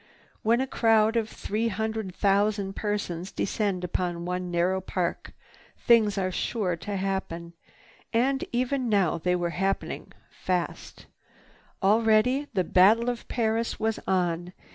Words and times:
When 0.41 0.61
a 0.61 0.65
crowd 0.65 1.15
of 1.15 1.29
three 1.29 1.67
hundred 1.67 2.15
thousand 2.15 2.75
persons 2.75 3.31
descends 3.31 3.85
upon 3.85 4.25
one 4.25 4.49
narrow 4.49 4.81
park, 4.81 5.31
things 5.77 6.17
are 6.17 6.31
sure 6.31 6.75
to 6.77 6.95
happen. 6.95 7.53
And 8.11 8.43
even 8.51 8.89
now 8.89 9.19
they 9.19 9.35
were 9.35 9.51
happening 9.51 10.11
fast. 10.31 11.05
Already 11.83 12.47
the 12.51 12.63
"Battle 12.63 13.11
of 13.11 13.27
Paris" 13.27 13.79
was 13.79 13.99
on. 14.07 14.53